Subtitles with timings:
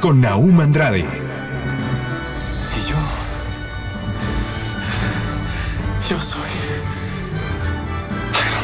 [0.00, 1.04] Con Naum Andrade, Y
[2.88, 2.96] yo.
[6.08, 6.40] Yo soy.
[8.32, 8.62] Iron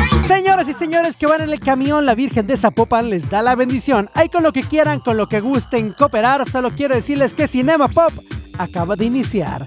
[0.00, 0.26] Man.
[0.26, 3.54] Señoras y señores que van en el camión, la Virgen de Zapopan les da la
[3.54, 4.08] bendición.
[4.14, 6.48] Hay con lo que quieran, con lo que gusten cooperar.
[6.48, 8.12] Solo quiero decirles que Cinema Pop
[8.58, 9.66] acaba de iniciar.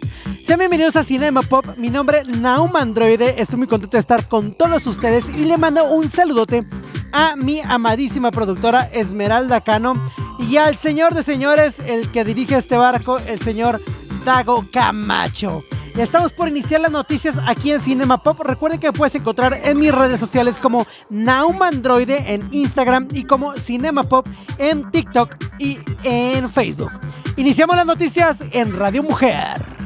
[0.49, 1.77] Sean bienvenidos a Cinema Pop.
[1.77, 3.39] Mi nombre es Naum Androide.
[3.39, 6.65] Estoy muy contento de estar con todos ustedes y le mando un saludote
[7.11, 9.93] a mi amadísima productora Esmeralda Cano
[10.39, 13.79] y al señor de señores, el que dirige este barco, el señor
[14.25, 15.63] Dago Camacho.
[15.95, 18.39] Estamos por iniciar las noticias aquí en Cinema Pop.
[18.39, 23.25] Recuerden que me puedes encontrar en mis redes sociales como Naum Androide en Instagram y
[23.25, 24.25] como Cinema Pop
[24.57, 26.89] en TikTok y en Facebook.
[27.37, 29.78] Iniciamos las noticias en Radio Mujer.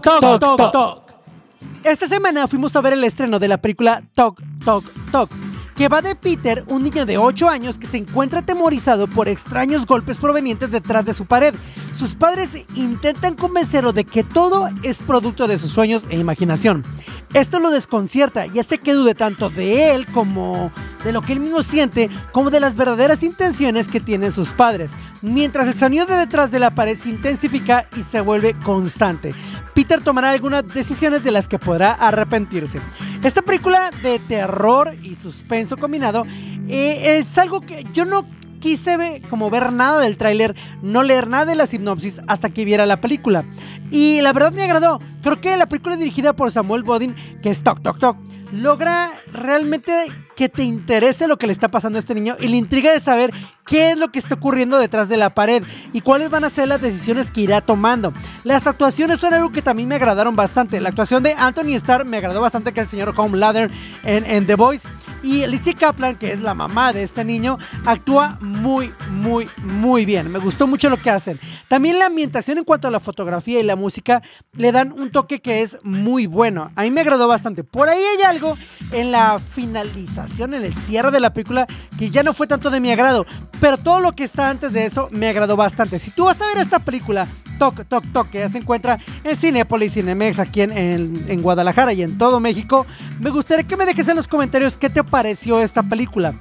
[0.00, 1.02] Toc, toc, toc, toc.
[1.84, 5.30] Esta semana fuimos a ver el estreno de la película Toc, Toc, Toc,
[5.76, 9.86] que va de Peter, un niño de 8 años que se encuentra atemorizado por extraños
[9.86, 11.54] golpes provenientes detrás de su pared.
[11.92, 16.82] Sus padres intentan convencerlo de que todo es producto de sus sueños e imaginación.
[17.34, 20.72] Esto lo desconcierta y hace que dude tanto de él como
[21.04, 24.92] de lo que él mismo siente, como de las verdaderas intenciones que tienen sus padres,
[25.20, 29.34] mientras el sonido de detrás de la pared se intensifica y se vuelve constante.
[29.74, 32.80] Peter tomará algunas decisiones de las que podrá arrepentirse.
[33.26, 36.24] Esta película de terror y suspenso combinado
[36.68, 38.24] eh, es algo que yo no
[38.60, 42.86] quise como ver nada del tráiler, no leer nada de la sinopsis hasta que viera
[42.86, 43.44] la película.
[43.90, 45.00] Y la verdad me agradó.
[45.24, 48.16] Creo que la película dirigida por Samuel Bodin, que es Toc Toc Toc,
[48.52, 49.92] logra realmente
[50.36, 53.00] que te interese lo que le está pasando a este niño y la intriga de
[53.00, 53.32] saber
[53.66, 56.68] qué es lo que está ocurriendo detrás de la pared y cuáles van a ser
[56.68, 58.12] las decisiones que irá tomando.
[58.44, 60.80] Las actuaciones son algo que también me agradaron bastante.
[60.80, 63.70] La actuación de Anthony Starr me agradó bastante que el señor Homelander
[64.04, 64.86] en, en The Voice.
[65.26, 70.30] Y Lizzie Kaplan, que es la mamá de este niño, actúa muy, muy, muy bien.
[70.30, 71.40] Me gustó mucho lo que hacen.
[71.66, 74.22] También la ambientación en cuanto a la fotografía y la música
[74.52, 76.70] le dan un toque que es muy bueno.
[76.76, 77.64] A mí me agradó bastante.
[77.64, 78.56] Por ahí hay algo
[78.92, 81.66] en la finalización, en el cierre de la película,
[81.98, 83.26] que ya no fue tanto de mi agrado.
[83.60, 85.98] Pero todo lo que está antes de eso me agradó bastante.
[85.98, 87.26] Si tú vas a ver esta película,
[87.58, 91.92] Toc, Toc, Toc, que ya se encuentra en Cinepolis, Cinemex, aquí en, en- en Guadalajara
[91.92, 92.86] y en todo México,
[93.20, 96.34] me gustaría que me dejes en los comentarios qué te pareció esta película.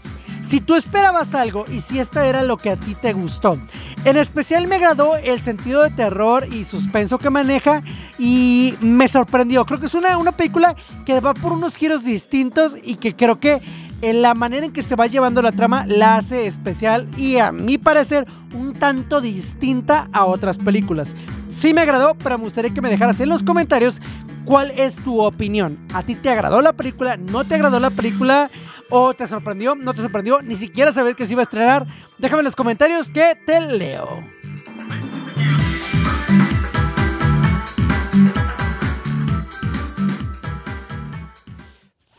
[0.43, 3.57] Si tú esperabas algo y si esta era lo que a ti te gustó.
[4.03, 7.81] En especial me agradó el sentido de terror y suspenso que maneja
[8.19, 9.65] y me sorprendió.
[9.65, 13.39] Creo que es una, una película que va por unos giros distintos y que creo
[13.39, 13.59] que
[14.01, 17.51] en la manera en que se va llevando la trama la hace especial y a
[17.51, 21.15] mi parecer un tanto distinta a otras películas.
[21.49, 24.01] Sí me agradó, pero me gustaría que me dejaras en los comentarios
[24.45, 25.77] cuál es tu opinión.
[25.93, 27.17] ¿A ti te agradó la película?
[27.17, 28.49] ¿No te agradó la película?
[28.89, 29.75] ¿O te sorprendió?
[29.75, 30.41] ¿No te sorprendió?
[30.41, 31.87] Ni siquiera sabes que se iba a estrenar.
[32.17, 34.23] Déjame en los comentarios que te leo.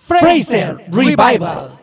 [0.07, 1.79] Fraser Revival.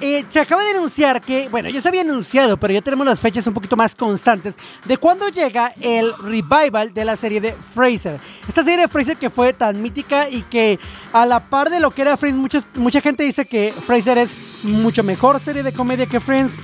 [0.00, 3.20] Eh, se acaba de anunciar que, bueno, ya se había anunciado, pero ya tenemos las
[3.20, 8.20] fechas un poquito más constantes de cuándo llega el revival de la serie de Fraser.
[8.46, 10.78] Esta serie de Fraser que fue tan mítica y que
[11.12, 14.36] a la par de lo que era Friends, muchos- mucha gente dice que Fraser es
[14.64, 16.56] mucho mejor serie de comedia que Friends.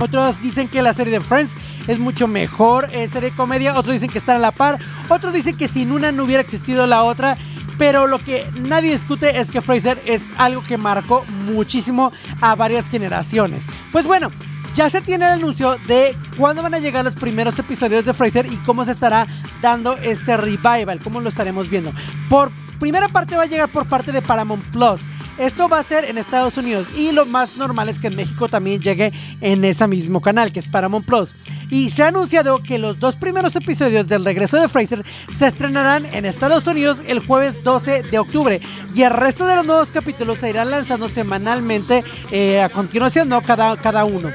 [0.00, 1.54] Otros dicen que la serie de Friends
[1.86, 3.78] es mucho mejor eh, serie de comedia.
[3.78, 4.78] Otros dicen que están a la par.
[5.08, 7.38] Otros dicen que sin una no hubiera existido la otra.
[7.78, 12.88] Pero lo que nadie discute es que Fraser es algo que marcó muchísimo a varias
[12.88, 13.66] generaciones.
[13.92, 14.30] Pues bueno,
[14.74, 18.46] ya se tiene el anuncio de cuándo van a llegar los primeros episodios de Fraser
[18.46, 19.26] y cómo se estará
[19.62, 21.92] dando este revival, cómo lo estaremos viendo.
[22.28, 25.02] Por primera parte va a llegar por parte de Paramount Plus.
[25.38, 28.48] Esto va a ser en Estados Unidos y lo más normal es que en México
[28.48, 29.12] también llegue
[29.42, 31.34] en ese mismo canal que es Paramount Plus.
[31.70, 35.04] Y se ha anunciado que los dos primeros episodios del regreso de Fraser
[35.36, 38.60] se estrenarán en Estados Unidos el jueves 12 de octubre
[38.94, 43.42] y el resto de los nuevos capítulos se irán lanzando semanalmente eh, a continuación, ¿no?
[43.42, 44.30] Cada, cada uno.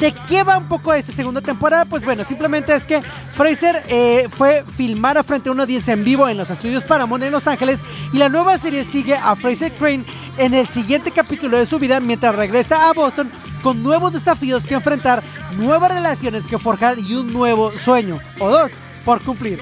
[0.00, 1.84] ¿De qué va un poco esta segunda temporada?
[1.84, 6.28] Pues bueno, simplemente es que Fraser eh, fue filmada frente a una audiencia en vivo
[6.28, 7.80] en los estudios Paramount en Los Ángeles
[8.12, 10.04] y la nueva serie sigue a Fraser Crane
[10.36, 13.30] en el siguiente capítulo de su vida mientras regresa a Boston
[13.62, 15.22] con nuevos desafíos que enfrentar,
[15.56, 18.70] nuevas relaciones que forjar y un nuevo sueño, o dos,
[19.04, 19.60] por cumplir.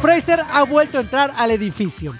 [0.00, 2.14] Fraser ha vuelto a entrar al edificio.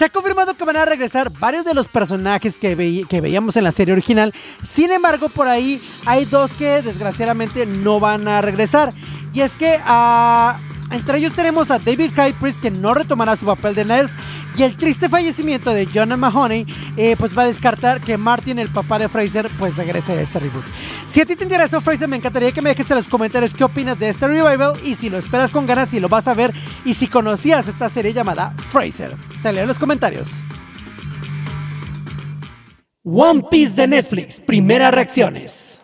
[0.00, 3.54] Se ha confirmado que van a regresar varios de los personajes que, veí- que veíamos
[3.58, 4.32] en la serie original.
[4.64, 8.94] Sin embargo, por ahí hay dos que desgraciadamente no van a regresar.
[9.34, 10.58] Y es que ah,
[10.90, 14.12] entre ellos tenemos a David Hypris que no retomará su papel de Niles.
[14.56, 16.66] Y el triste fallecimiento de Jonah Mahoney
[16.96, 20.38] eh, pues va a descartar que Martin, el papá de Fraser, pues regrese a este
[20.38, 20.64] reboot.
[21.06, 23.64] Si a ti te interesó Fraser, me encantaría que me dejes en los comentarios qué
[23.64, 26.52] opinas de este revival y si lo esperas con ganas, si lo vas a ver
[26.84, 29.14] y si conocías esta serie llamada Fraser.
[29.42, 30.30] Te leo en los comentarios.
[33.02, 35.80] One Piece de Netflix, primeras reacciones.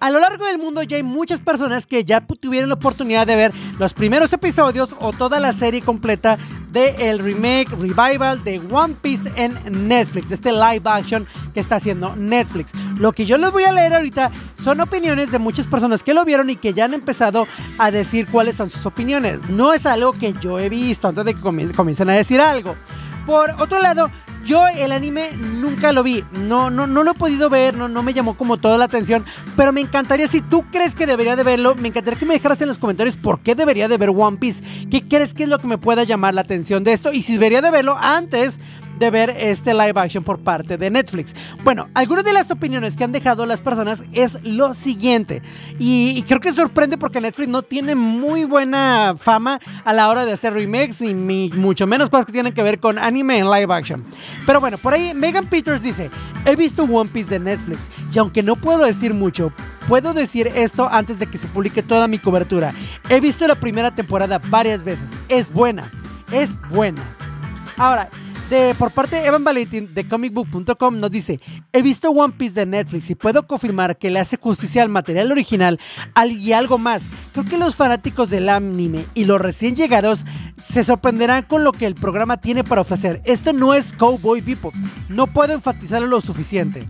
[0.00, 3.36] A lo largo del mundo ya hay muchas personas que ya tuvieron la oportunidad de
[3.36, 6.38] ver los primeros episodios o toda la serie completa
[6.70, 12.72] del remake, revival de One Piece en Netflix, este live action que está haciendo Netflix.
[12.98, 14.30] Lo que yo les voy a leer ahorita
[14.62, 17.46] son opiniones de muchas personas que lo vieron y que ya han empezado
[17.78, 19.40] a decir cuáles son sus opiniones.
[19.48, 22.76] No es algo que yo he visto antes de que comien- comiencen a decir algo.
[23.24, 24.10] Por otro lado,
[24.46, 28.02] yo el anime nunca lo vi, no, no, no lo he podido ver, no, no
[28.02, 29.24] me llamó como toda la atención,
[29.56, 32.62] pero me encantaría, si tú crees que debería de verlo, me encantaría que me dejaras
[32.62, 35.58] en los comentarios por qué debería de ver One Piece, qué crees que es lo
[35.58, 38.60] que me pueda llamar la atención de esto y si debería de verlo antes
[38.98, 41.34] de ver este live action por parte de Netflix.
[41.64, 45.42] Bueno, algunas de las opiniones que han dejado las personas es lo siguiente.
[45.78, 50.32] Y, creo que sorprende porque Netflix no tiene muy buena fama a la hora de
[50.32, 54.04] hacer remakes y mucho menos cosas que tienen que ver con anime en live action.
[54.46, 56.10] Pero bueno, por ahí Megan Peters dice,
[56.44, 59.52] he visto One Piece de Netflix y aunque no puedo decir mucho,
[59.88, 62.72] puedo decir esto antes de que se publique toda mi cobertura.
[63.08, 65.10] He visto la primera temporada varias veces.
[65.28, 65.90] Es buena.
[66.32, 67.02] Es buena.
[67.76, 68.08] Ahora,
[68.50, 71.40] de, por parte de Evan Valentin de comicbook.com nos dice,
[71.72, 75.32] he visto One Piece de Netflix y puedo confirmar que le hace justicia al material
[75.32, 75.78] original
[76.14, 77.04] al- y algo más.
[77.32, 80.24] Creo que los fanáticos del anime y los recién llegados
[80.62, 83.20] se sorprenderán con lo que el programa tiene para ofrecer.
[83.24, 84.74] Esto no es Cowboy Bebop,
[85.08, 86.86] no puedo enfatizarlo lo suficiente.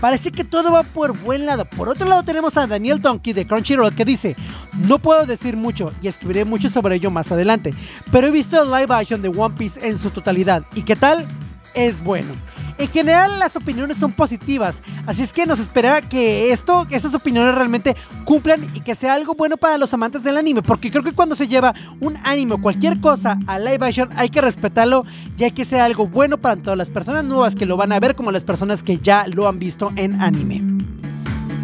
[0.00, 1.64] Parece que todo va por buen lado.
[1.64, 4.36] Por otro lado tenemos a Daniel Donkey de Crunchyroll que dice,
[4.86, 7.74] no puedo decir mucho y escribiré mucho sobre ello más adelante,
[8.12, 10.64] pero he visto el live action de One Piece en su totalidad.
[10.74, 11.26] ¿Y qué tal?
[11.74, 12.34] Es bueno.
[12.78, 17.14] En general las opiniones son positivas, así es que nos espera que esto, que esas
[17.14, 21.02] opiniones realmente cumplan y que sea algo bueno para los amantes del anime, porque creo
[21.02, 25.04] que cuando se lleva un anime o cualquier cosa a live action hay que respetarlo
[25.38, 28.00] y hay que sea algo bueno para tanto las personas nuevas que lo van a
[28.00, 30.62] ver como las personas que ya lo han visto en anime.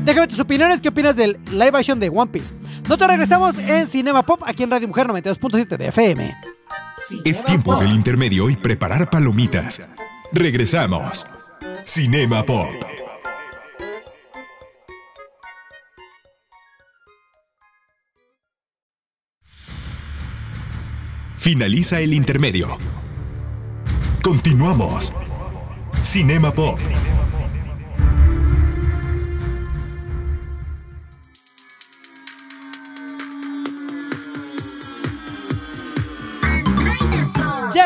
[0.05, 2.53] Déjame tus opiniones, ¿qué opinas del live action de One Piece?
[2.85, 6.35] Nosotros regresamos en Cinema Pop aquí en Radio Mujer 92.7 de FM.
[7.25, 9.82] Es tiempo del intermedio y preparar palomitas.
[10.34, 11.26] Regresamos.
[11.84, 12.67] Cinema Pop.
[21.37, 22.79] Finaliza el intermedio.
[24.23, 25.12] Continuamos.
[26.02, 26.81] Cinema Pop.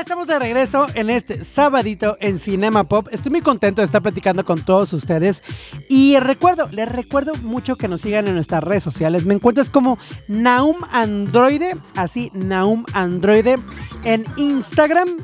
[0.00, 3.08] Estamos de regreso en este sabadito en Cinema Pop.
[3.10, 5.42] Estoy muy contento de estar platicando con todos ustedes.
[5.88, 9.24] Y recuerdo, les recuerdo mucho que nos sigan en nuestras redes sociales.
[9.24, 9.98] Me encuentras como
[10.28, 13.56] Naum Androide, así Naum Androide
[14.04, 15.16] en Instagram.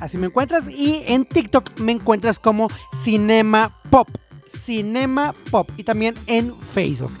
[0.00, 0.70] Así me encuentras.
[0.70, 2.68] Y en TikTok me encuentras como
[3.04, 4.08] Cinema Pop.
[4.54, 7.12] Cinema Pop y también en Facebook.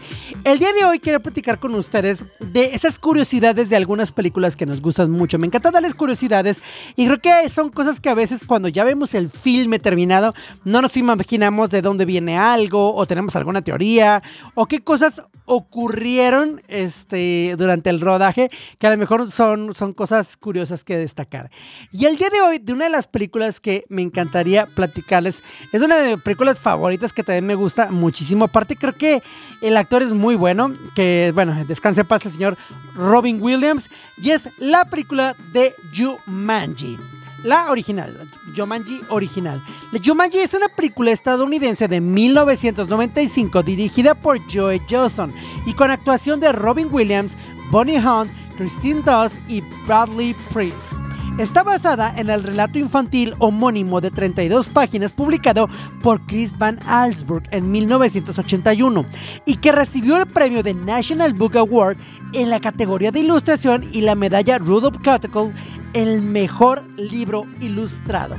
[0.44, 4.66] El día de hoy quiero platicar con ustedes de esas curiosidades de algunas películas que
[4.66, 5.38] nos gustan mucho.
[5.38, 6.62] Me encanta darles curiosidades
[6.96, 10.80] y creo que son cosas que a veces cuando ya vemos el filme terminado no
[10.80, 14.22] nos imaginamos de dónde viene algo o tenemos alguna teoría
[14.54, 20.36] o qué cosas ocurrieron este, durante el rodaje que a lo mejor son, son cosas
[20.36, 21.50] curiosas que destacar.
[21.92, 25.82] Y el día de hoy, de una de las películas que me encantaría platicarles, es
[25.82, 28.44] una de mis películas favoritas que también me gusta muchísimo.
[28.44, 29.22] Aparte, creo que
[29.60, 32.56] el actor es muy bueno, que bueno, descanse en el señor
[32.94, 36.98] Robin Williams, y es la película de Jumanji.
[37.44, 38.26] La original,
[38.56, 39.62] Jumanji original.
[39.92, 45.30] La Jumanji es una película estadounidense de 1995 dirigida por Joe Johnson
[45.66, 47.36] y con actuación de Robin Williams,
[47.70, 51.03] Bonnie Hunt, Christine Doss y Bradley Priest.
[51.38, 55.68] Está basada en el relato infantil homónimo de 32 páginas publicado
[56.00, 59.04] por Chris Van Allsburg en 1981
[59.44, 61.96] y que recibió el premio de National Book Award
[62.34, 65.52] en la categoría de ilustración y la medalla Rudolph Cuticle
[65.92, 68.36] en el mejor libro ilustrado.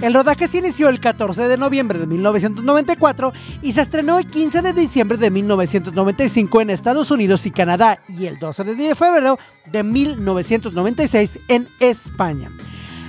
[0.00, 4.62] El rodaje se inició el 14 de noviembre de 1994 y se estrenó el 15
[4.62, 9.82] de diciembre de 1995 en Estados Unidos y Canadá y el 12 de febrero de
[9.82, 12.48] 1996 en España.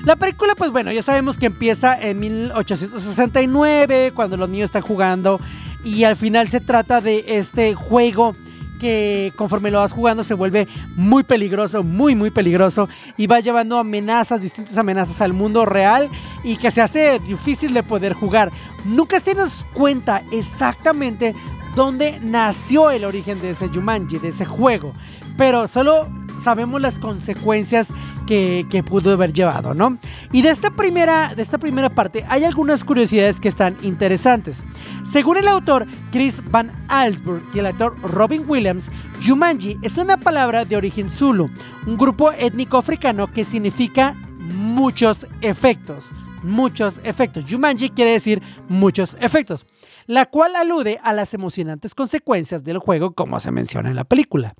[0.03, 5.39] La película, pues bueno, ya sabemos que empieza en 1869, cuando los niños están jugando,
[5.83, 8.35] y al final se trata de este juego
[8.79, 13.77] que conforme lo vas jugando se vuelve muy peligroso, muy muy peligroso y va llevando
[13.77, 16.09] amenazas, distintas amenazas al mundo real
[16.43, 18.51] y que se hace difícil de poder jugar.
[18.85, 21.35] Nunca se nos cuenta exactamente
[21.75, 24.93] dónde nació el origen de ese Jumanji, de ese juego,
[25.37, 26.07] pero solo
[26.39, 27.93] sabemos las consecuencias
[28.27, 29.97] que, pudo haber llevado, ¿no?
[30.31, 34.63] Y de esta, primera, de esta primera parte hay algunas curiosidades que están interesantes.
[35.03, 38.91] Según el autor Chris Van Allsburg y el actor Robin Williams,
[39.25, 41.49] Jumanji es una palabra de origen Zulu,
[41.85, 46.13] un grupo étnico africano que significa muchos efectos.
[46.43, 47.45] Muchos efectos.
[47.49, 49.65] Jumanji quiere decir muchos efectos
[50.09, 54.55] la cual alude a las emocionantes consecuencias del juego como se menciona en la película.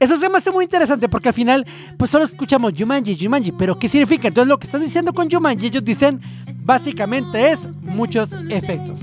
[0.00, 1.64] Eso se me hace muy interesante porque al final
[1.96, 4.26] pues solo escuchamos Jumanji, Jumanji, pero ¿qué significa?
[4.26, 6.20] Entonces lo que están diciendo con Jumanji ellos dicen
[6.64, 9.02] básicamente es muchos efectos.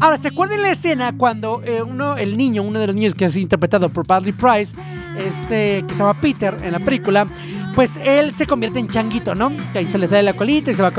[0.00, 3.26] Ahora, ¿se acuerdan la escena cuando eh, uno, el niño, uno de los niños que
[3.26, 4.74] es interpretado por Bradley Price,
[5.18, 7.28] este, que se llama Peter en la película,
[7.74, 9.50] pues él se convierte en changuito, ¿no?
[9.72, 10.92] Que ahí se le sale la colita y se va,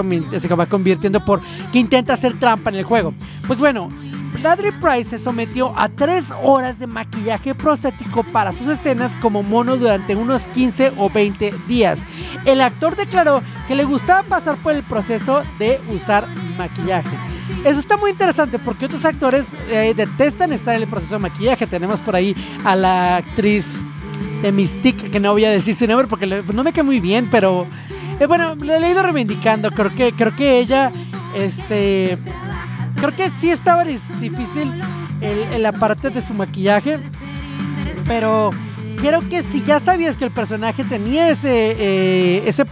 [0.66, 1.42] convirtiendo por
[1.72, 3.14] que intenta hacer trampa en el juego.
[3.48, 3.90] Pues bueno,
[4.42, 9.78] Bradley Price se sometió a tres horas de maquillaje prostético para sus escenas como mono
[9.78, 12.06] durante unos 15 o 20 días.
[12.46, 16.28] El actor declaró que le gustaba pasar por el proceso de usar
[16.58, 17.18] maquillaje.
[17.64, 21.68] Eso está muy interesante porque otros actores eh, detestan estar en el proceso de maquillaje.
[21.68, 23.82] Tenemos por ahí a la actriz
[24.46, 27.30] de Mystique, que no voy a decir su nombre porque no me queda muy bien,
[27.30, 27.68] pero
[28.20, 29.72] eh, bueno, le he ido reivindicando.
[29.72, 30.92] Creo que, creo que ella,
[31.36, 32.18] este,
[32.96, 34.82] Creo que sí estaba difícil
[35.22, 37.00] en la parte de su maquillaje,
[38.08, 38.52] pero
[38.98, 42.66] creo que si ya sabías que el personaje tenía ese, eh, ese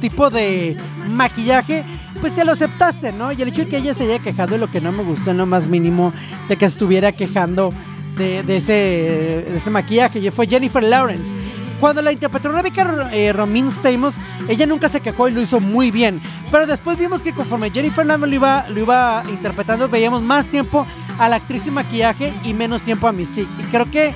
[0.00, 0.76] tipo de
[1.08, 1.84] maquillaje,
[2.20, 3.30] pues se lo aceptaste, ¿no?
[3.32, 5.32] Y el hecho de que ella se haya quejado de lo que no me gustó
[5.32, 6.12] en lo más mínimo,
[6.48, 7.70] de que estuviera quejando
[8.18, 11.34] de, ese, ese maquillaje, fue Jennifer Lawrence.
[11.80, 13.32] Cuando la interpretó Rebecca eh,
[13.70, 14.16] Stamos,
[14.48, 16.20] ella nunca se quejó y lo hizo muy bien.
[16.50, 20.86] Pero después vimos que conforme Jennifer Lawrence lo iba, lo iba interpretando, veíamos más tiempo
[21.18, 23.50] a la actriz y maquillaje y menos tiempo a Mystique.
[23.60, 24.12] Y creo que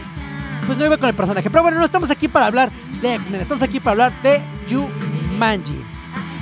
[0.66, 1.50] pues no iba con el personaje.
[1.50, 5.80] Pero bueno, no estamos aquí para hablar de X-Men, estamos aquí para hablar de Jumanji.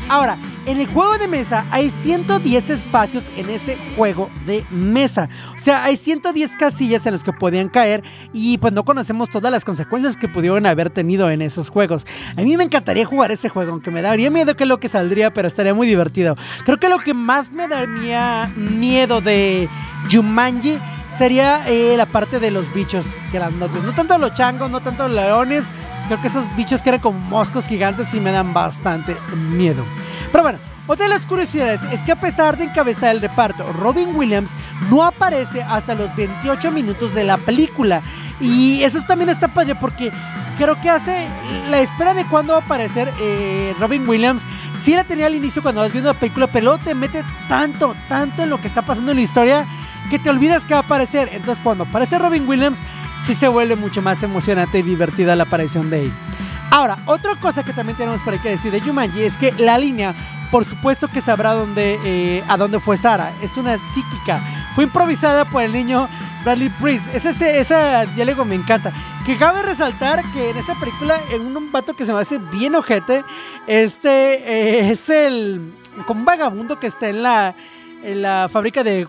[0.09, 5.29] Ahora, en el juego de mesa hay 110 espacios en ese juego de mesa.
[5.55, 8.03] O sea, hay 110 casillas en las que podían caer
[8.33, 12.07] y pues no conocemos todas las consecuencias que pudieron haber tenido en esos juegos.
[12.37, 15.33] A mí me encantaría jugar ese juego, aunque me daría miedo que lo que saldría,
[15.33, 16.37] pero estaría muy divertido.
[16.65, 19.69] Creo que lo que más me daría miedo de
[20.11, 20.79] Jumanji
[21.11, 23.83] sería eh, la parte de los bichos grandotes.
[23.83, 25.65] No tanto los changos, no tanto los leones.
[26.07, 29.17] Creo que esos bichos que eran como moscos gigantes sí me dan bastante
[29.53, 29.85] miedo.
[30.31, 34.15] Pero bueno, otra de las curiosidades es que a pesar de encabezar el reparto, Robin
[34.15, 34.53] Williams
[34.91, 38.03] no aparece hasta los 28 minutos de la película.
[38.41, 40.11] Y eso también está padre porque
[40.59, 41.29] creo que hace
[41.69, 44.43] la espera de cuándo va a aparecer eh, Robin Williams.
[44.75, 47.95] Sí la tenía al inicio cuando vas viendo la película, pero luego te mete tanto,
[48.09, 49.67] tanto en lo que está pasando en la historia
[50.11, 51.29] que te olvidas que va a aparecer.
[51.33, 52.79] Entonces cuando aparece Robin Williams,
[53.25, 56.13] sí se vuelve mucho más emocionante y divertida la aparición de él.
[56.71, 59.77] Ahora, otra cosa que también tenemos por ahí que decir de Jumanji es que la
[59.77, 60.15] línea,
[60.53, 63.33] por supuesto que sabrá dónde, eh, a dónde fue Sara.
[63.43, 64.41] Es una psíquica.
[64.77, 66.09] Fue improvisada por el niño
[66.45, 67.13] Bradley Priest.
[67.13, 67.75] Ese, ese,
[68.15, 68.93] diálogo me encanta.
[69.27, 72.77] Que cabe resaltar que en esa película, en un, vato que se me hace bien
[72.77, 73.25] ojete,
[73.67, 75.75] este eh, es el.
[76.07, 77.57] como un vagabundo que está en la,
[78.05, 79.09] en la fábrica de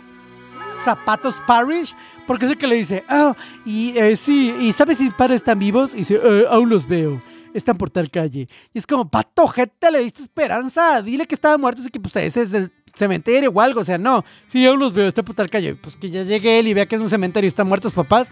[0.84, 1.96] zapatos Parish.
[2.25, 5.60] Porque es el que le dice, ah, y eh, sí, ¿y sabes si padres están
[5.60, 5.94] vivos?
[5.94, 7.22] Y dice, aún los veo
[7.58, 8.48] están por tal calle.
[8.74, 11.01] Y es como, pato, gente, le diste esperanza.
[11.01, 13.81] Dile que estaba muerto, así que pues ese es el cementerio o algo.
[13.81, 14.24] O sea, no.
[14.48, 15.75] Si yo los veo, está por tal calle.
[15.75, 18.31] Pues que ya llegue él y vea que es un cementerio y están muertos papás.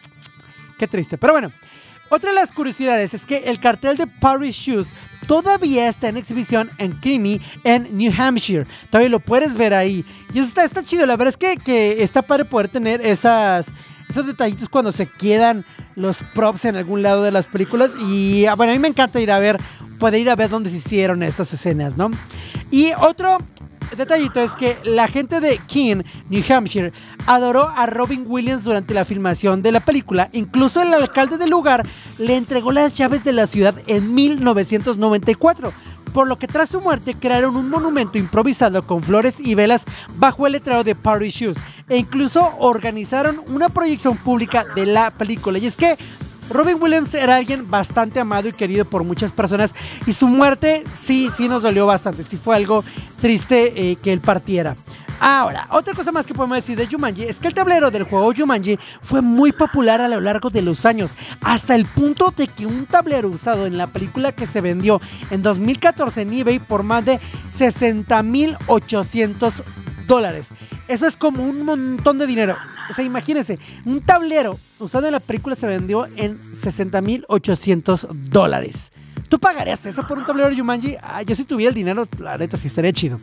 [0.77, 1.17] Qué triste.
[1.17, 1.51] Pero bueno.
[2.11, 4.93] Otra de las curiosidades es que el cartel de Paris Shoes
[5.27, 8.65] todavía está en exhibición en Creamy, en New Hampshire.
[8.89, 10.03] Todavía lo puedes ver ahí.
[10.33, 11.05] Y eso está, está chido.
[11.05, 13.71] La verdad es que, que está padre poder tener esas
[14.09, 17.95] esos detallitos cuando se quedan los props en algún lado de las películas.
[17.95, 19.59] Y ah, bueno, a mí me encanta ir a ver,
[19.99, 22.09] poder ir a ver dónde se hicieron estas escenas, ¿no?
[22.71, 23.37] Y otro
[23.95, 26.91] detallito es que la gente de Keene, New Hampshire,
[27.27, 30.29] adoró a Robin Williams durante la filmación de la película.
[30.33, 31.85] Incluso el alcalde del lugar
[32.17, 35.71] le entregó las llaves de la ciudad en 1994
[36.09, 39.85] por lo que tras su muerte crearon un monumento improvisado con flores y velas
[40.15, 45.59] bajo el letrero de Party Shoes e incluso organizaron una proyección pública de la película.
[45.59, 45.97] Y es que
[46.49, 49.75] Robin Williams era alguien bastante amado y querido por muchas personas
[50.05, 52.83] y su muerte sí, sí nos dolió bastante, sí fue algo
[53.21, 54.75] triste eh, que él partiera.
[55.19, 58.33] Ahora, otra cosa más que podemos decir de Jumanji es que el tablero del juego
[58.35, 62.65] Jumanji fue muy popular a lo largo de los años, hasta el punto de que
[62.65, 67.03] un tablero usado en la película que se vendió en 2014 en eBay por más
[67.03, 67.19] de
[67.51, 69.63] 60.800
[70.07, 70.51] dólares.
[70.87, 72.55] Eso es como un montón de dinero.
[72.89, 78.91] O sea, imagínense, un tablero usado en la película se vendió en 60.800 dólares.
[79.29, 80.97] ¿Tú pagarías eso por un tablero de Jumanji?
[81.03, 83.19] Ah, yo si tuviera el dinero, la neta sí estaría chido.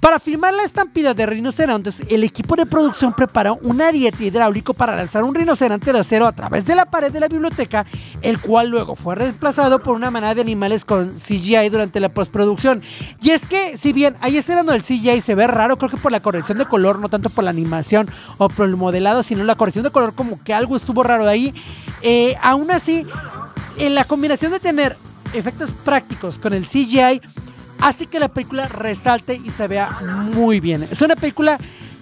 [0.00, 4.96] Para filmar la estampida de rinocerontes, el equipo de producción preparó un ariete hidráulico para
[4.96, 7.86] lanzar un rinoceronte de acero a través de la pared de la biblioteca,
[8.20, 12.82] el cual luego fue reemplazado por una manada de animales con CGI durante la postproducción.
[13.22, 15.98] Y es que, si bien hay escenas donde el CGI se ve raro, creo que
[15.98, 19.44] por la corrección de color, no tanto por la animación o por el modelado, sino
[19.44, 21.54] la corrección de color, como que algo estuvo raro ahí.
[22.02, 23.06] Eh, aún así,
[23.76, 24.96] en la combinación de tener
[25.32, 27.20] efectos prácticos con el CGI
[27.80, 30.88] hace que la película resalte y se vea muy bien.
[30.90, 31.58] Es una película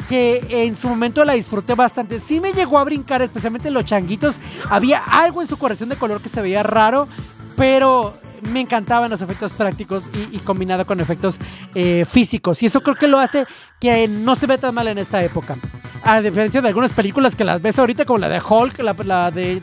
[0.08, 2.20] que en su momento la disfruté bastante.
[2.20, 4.38] Sí me llegó a brincar, especialmente en los changuitos.
[4.70, 7.08] Había algo en su corrección de color que se veía raro,
[7.56, 11.38] pero me encantaban los efectos prácticos y, combinado con efectos
[11.74, 12.62] eh, físicos.
[12.62, 13.46] Y eso creo que lo hace
[13.80, 15.56] que no se ve tan mal en esta época.
[16.02, 19.60] A diferencia de algunas películas que las ves ahorita, como la de Hulk, la de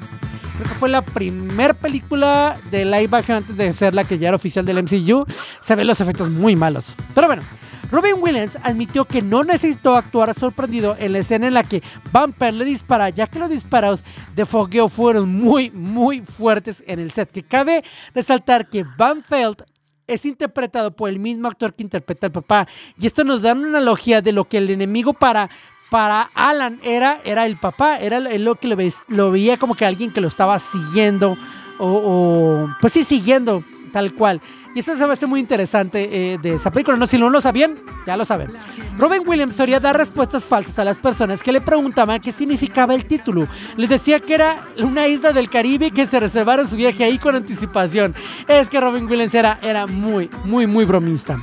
[0.57, 4.27] Creo que fue la primera película de live action antes de ser la que ya
[4.27, 5.25] era oficial del MCU.
[5.62, 6.95] Se ven los efectos muy malos.
[7.15, 7.43] Pero bueno,
[7.91, 12.53] Robin Williams admitió que no necesitó actuar sorprendido en la escena en la que Bumper
[12.53, 14.03] le dispara, ya que los disparos
[14.36, 17.31] de fogueo fueron muy, muy fuertes en el set.
[17.31, 17.83] Que cabe
[18.13, 19.63] resaltar que Van Feld
[20.07, 22.67] es interpretado por el mismo actor que interpreta al papá.
[23.00, 25.50] Y esto nos da una analogía de lo que el enemigo para
[25.94, 30.22] para Alan era, era el papá, era lo que lo, veía como que alguien que
[30.22, 31.38] lo estaba siguiendo
[31.77, 34.42] o, pues sí, siguiendo tal cual.
[34.74, 36.98] Y eso se me hace muy interesante eh, de esa película.
[36.98, 37.77] No, si no lo sabían,
[38.08, 38.53] ya lo saben.
[38.98, 43.06] Robin Williams solía dar respuestas falsas a las personas que le preguntaban qué significaba el
[43.06, 43.48] título.
[43.77, 47.36] Les decía que era una isla del Caribe que se reservaron su viaje ahí con
[47.36, 48.16] anticipación.
[48.48, 51.40] Es que Robin Williams era, era muy, muy, muy bromista.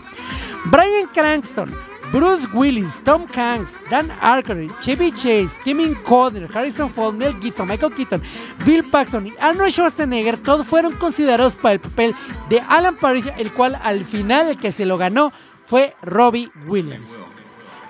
[0.65, 7.35] Brian Cranston Bruce Willis, Tom Hanks, Dan Aykroyd, Chevy Chase, Kevin Costner, Harrison Ford, Mel
[7.41, 8.23] Gibson, Michael Keaton,
[8.67, 12.15] Bill Paxton y Arnold Schwarzenegger, todos fueron considerados para el papel
[12.49, 15.33] de Alan Parrish, el cual al final el que se lo ganó
[15.65, 17.19] fue Robbie Williams.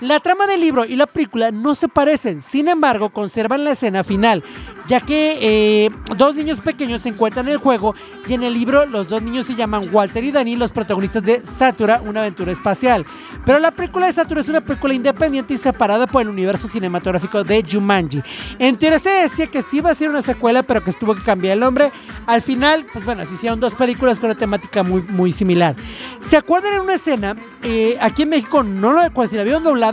[0.00, 4.02] La trama del libro y la película no se parecen, sin embargo conservan la escena
[4.02, 4.42] final,
[4.88, 7.94] ya que eh, dos niños pequeños se encuentran en el juego
[8.26, 11.42] y en el libro los dos niños se llaman Walter y Danny, los protagonistas de
[11.44, 13.04] Satura, una aventura espacial.
[13.44, 17.44] Pero la película de Satura es una película independiente y separada por el universo cinematográfico
[17.44, 18.22] de Jumanji.
[18.58, 21.22] En teoría se decía que sí iba a ser una secuela, pero que estuvo que
[21.22, 21.92] cambiar el nombre.
[22.26, 25.76] Al final, pues bueno, se hicieron dos películas con una temática muy, muy similar.
[26.20, 27.36] ¿Se acuerdan en una escena?
[27.62, 29.89] Eh, aquí en México no lo, cuando si la vieron doblada,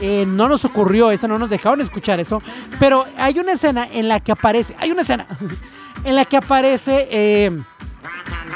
[0.00, 2.42] eh, no nos ocurrió eso, no nos dejaron escuchar eso,
[2.78, 5.26] pero hay una escena en la que aparece, hay una escena
[6.04, 7.50] en la que aparece eh,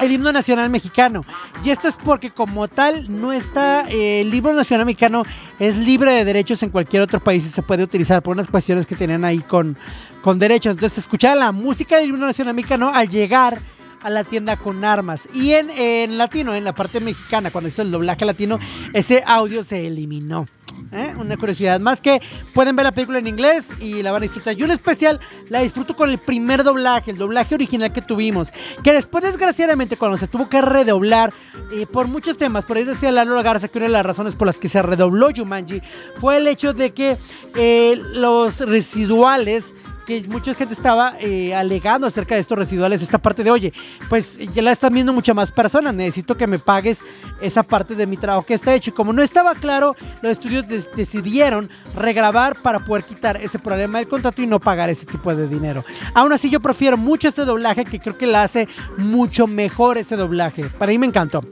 [0.01, 1.25] el himno nacional mexicano.
[1.65, 5.25] Y esto es porque como tal no está, eh, el libro nacional mexicano
[5.59, 8.87] es libre de derechos en cualquier otro país y se puede utilizar por unas cuestiones
[8.87, 9.77] que tienen ahí con,
[10.23, 10.75] con derechos.
[10.75, 13.59] Entonces escuchar la música del himno nacional mexicano al llegar
[14.03, 15.29] a la tienda con armas.
[15.35, 18.59] Y en, en latino, en la parte mexicana, cuando hizo el doblaje latino,
[18.93, 20.47] ese audio se eliminó.
[20.93, 21.15] ¿Eh?
[21.19, 22.21] Una curiosidad más que
[22.53, 24.55] pueden ver la película en inglés y la van a disfrutar.
[24.55, 28.53] Yo en especial la disfruto con el primer doblaje, el doblaje original que tuvimos.
[28.83, 31.33] Que después, desgraciadamente, cuando se tuvo que redoblar
[31.73, 34.47] eh, por muchos temas, por ahí decía Lalo Garza que una de las razones por
[34.47, 35.81] las que se redobló Jumanji
[36.17, 37.17] fue el hecho de que
[37.55, 39.75] eh, los residuales
[40.07, 43.73] que mucha gente estaba eh, alegando acerca de estos residuales, esta parte de, oye,
[44.09, 47.05] pues ya la están viendo muchas más personas, necesito que me pagues
[47.41, 48.91] esa parte de mi trabajo que está hecho.
[48.91, 54.09] Y como no estaba claro, los estudios decidieron regrabar para poder quitar ese problema del
[54.09, 55.85] contrato y no pagar ese tipo de dinero.
[56.15, 60.17] Aún así, yo prefiero mucho este doblaje, que creo que la hace mucho mejor ese
[60.17, 60.65] doblaje.
[60.65, 61.45] Para mí me encantó.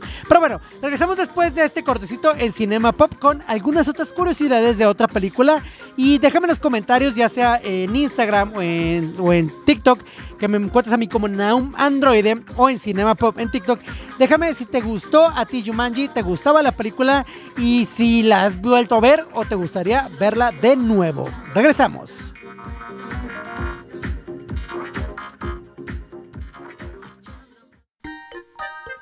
[0.48, 5.06] Bueno, regresamos después de este cortecito en Cinema Pop con algunas otras curiosidades de otra
[5.06, 5.62] película.
[5.94, 10.00] Y déjame en los comentarios, ya sea en Instagram, Instagram o en, o en TikTok,
[10.38, 13.78] que me encuentras a mí como Naum Androide o en Cinema Pop en TikTok.
[14.18, 17.26] Déjame si te gustó a ti Jumanji, te gustaba la película
[17.58, 21.28] y si la has vuelto a ver o te gustaría verla de nuevo.
[21.54, 22.32] Regresamos.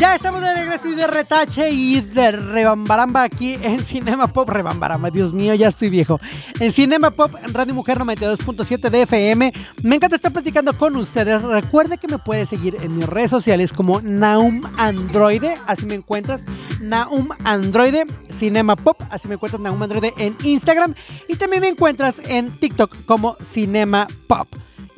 [0.00, 4.48] Ya estamos de regreso y de retache y de rebambaramba aquí en Cinema Pop.
[4.48, 6.20] Rebambaramba, Dios mío, ya estoy viejo.
[6.60, 9.52] En Cinema Pop, Radio Mujer 92.7 de FM.
[9.82, 11.42] Me encanta estar platicando con ustedes.
[11.42, 16.44] Recuerde que me puede seguir en mis redes sociales como Naum Androide, así me encuentras.
[16.80, 20.94] Naum Androide, Cinema Pop, así me encuentras Naum Androide en Instagram.
[21.26, 24.46] Y también me encuentras en TikTok como Cinema Pop.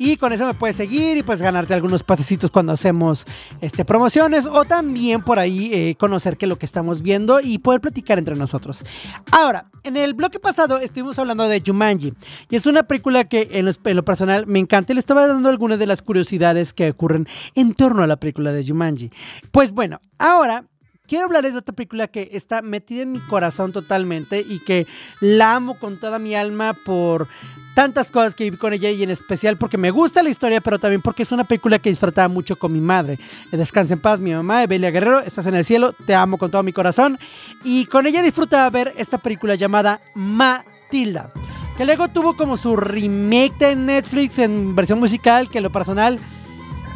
[0.03, 3.27] Y con eso me puedes seguir y pues ganarte algunos pasecitos cuando hacemos
[3.61, 7.81] este, promociones o también por ahí eh, conocer qué lo que estamos viendo y poder
[7.81, 8.83] platicar entre nosotros.
[9.31, 12.15] Ahora, en el bloque pasado estuvimos hablando de Jumanji
[12.49, 15.49] y es una película que en en lo personal me encanta y le estaba dando
[15.49, 19.11] algunas de las curiosidades que ocurren en torno a la película de Jumanji.
[19.51, 20.65] Pues bueno, ahora
[21.05, 24.87] quiero hablarles de otra película que está metida en mi corazón totalmente y que
[25.19, 27.27] la amo con toda mi alma por
[27.73, 30.79] tantas cosas que viví con ella y en especial porque me gusta la historia, pero
[30.79, 33.19] también porque es una película que disfrutaba mucho con mi madre.
[33.51, 36.63] Descansa en paz, mi mamá, Evelia Guerrero, estás en el cielo, te amo con todo
[36.63, 37.17] mi corazón.
[37.63, 41.31] Y con ella disfrutaba ver esta película llamada Matilda,
[41.77, 46.19] que luego tuvo como su remake de Netflix en versión musical, que en lo personal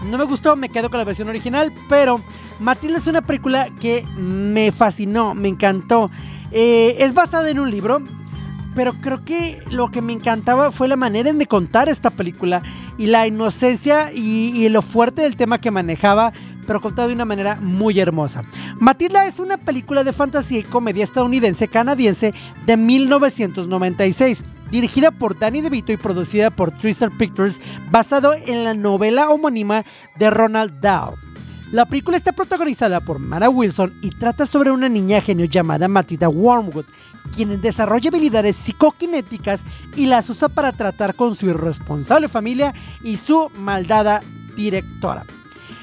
[0.05, 2.21] no me gustó, me quedo con la versión original, pero
[2.59, 6.11] Matilda es una película que me fascinó, me encantó.
[6.51, 8.01] Eh, es basada en un libro,
[8.75, 12.61] pero creo que lo que me encantaba fue la manera en de contar esta película
[12.97, 16.33] y la inocencia y, lo fuerte del tema que manejaba,
[16.67, 18.43] pero contado de una manera muy hermosa.
[18.79, 22.33] Matilda es una película de fantasía y comedia estadounidense canadiense
[22.65, 27.61] de 1996 dirigida por Danny DeVito y producida por Tristar Pictures,
[27.91, 29.85] basado en la novela homónima
[30.17, 31.15] de Ronald Dahl.
[31.71, 36.29] La película está protagonizada por Mara Wilson y trata sobre una niña genio llamada Matilda
[36.29, 36.85] Wormwood,
[37.33, 39.63] quien desarrolla habilidades psicoquinéticas
[39.95, 44.21] y las usa para tratar con su irresponsable familia y su maldada
[44.55, 45.23] directora.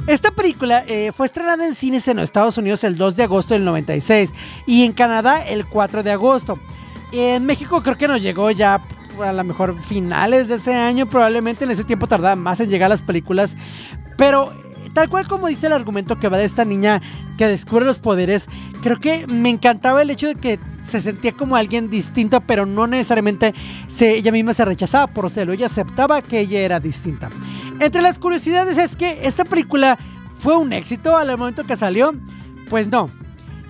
[0.06, 3.64] Esta película eh, fue estrenada en cines en Estados Unidos el 2 de agosto del
[3.64, 4.32] 96
[4.66, 6.58] y en Canadá el 4 de agosto.
[7.12, 8.82] En México creo que nos llegó ya
[9.22, 12.90] a lo mejor finales de ese año, probablemente en ese tiempo tardaba más en llegar
[12.90, 13.56] las películas,
[14.16, 14.52] pero
[14.92, 17.00] tal cual como dice el argumento que va de esta niña
[17.38, 18.48] que descubre los poderes,
[18.82, 22.86] creo que me encantaba el hecho de que se sentía como alguien distinto, pero no
[22.86, 23.54] necesariamente
[23.88, 27.30] se, ella misma se rechazaba por serlo, ella aceptaba que ella era distinta.
[27.80, 29.98] Entre las curiosidades es que esta película
[30.38, 32.12] fue un éxito al momento que salió,
[32.68, 33.10] pues no.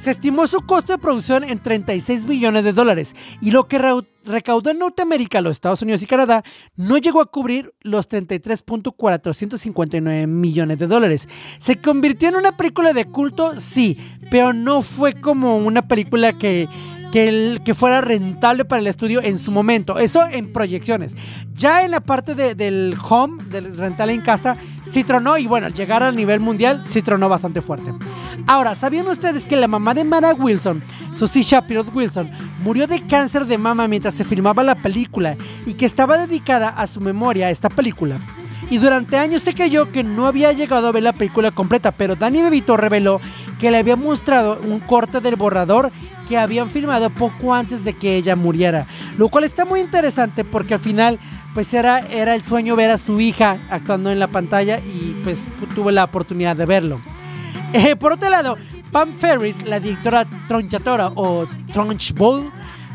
[0.03, 3.79] Se estimó su costo de producción en 36 billones de dólares y lo que
[4.25, 6.43] recaudó en Norteamérica, los Estados Unidos y Canadá
[6.75, 11.29] no llegó a cubrir los 33.459 millones de dólares.
[11.59, 13.61] ¿Se convirtió en una película de culto?
[13.61, 13.97] Sí,
[14.29, 16.69] pero no fue como una película que
[17.13, 19.99] que, el, que fuera rentable para el estudio en su momento.
[19.99, 21.15] Eso en proyecciones.
[21.55, 25.67] Ya en la parte de, del home, del rental en casa, sí tronó y bueno,
[25.67, 27.93] al llegar al nivel mundial, sí bastante fuerte.
[28.47, 30.83] Ahora, ¿sabían ustedes que la mamá de Mara Wilson,
[31.15, 32.31] Susie Shapiro Wilson,
[32.63, 36.87] murió de cáncer de mama mientras se filmaba la película y que estaba dedicada a
[36.87, 38.19] su memoria esta película?
[38.73, 42.17] Y durante años se creyó que no había llegado a ver la película completa, pero
[42.17, 43.21] Danny DeVito reveló
[43.61, 45.93] que le había mostrado un corte del borrador
[46.27, 48.87] que habían filmado poco antes de que ella muriera,
[49.19, 51.19] lo cual está muy interesante porque al final
[51.53, 55.45] pues era, era el sueño ver a su hija actuando en la pantalla y pues
[55.75, 56.99] tuve la oportunidad de verlo.
[57.75, 58.57] Eh, por otro lado,
[58.91, 62.51] Pam Ferris, la directora tronchatora o Trunchbull,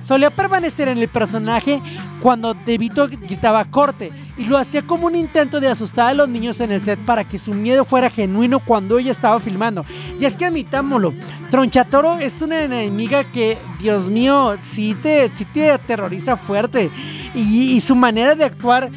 [0.08, 1.82] solía permanecer en el personaje
[2.22, 6.62] cuando DeVito gritaba corte y lo hacía como un intento de asustar a los niños
[6.62, 9.86] en el set para que su miedo fuera genuino cuando ella estaba filmando.
[10.17, 11.13] Y es que admitámoslo,
[11.50, 16.89] Tronchatoro es una enemiga que, Dios mío, sí te, sí te aterroriza fuerte
[17.36, 18.89] y, su manera de actuar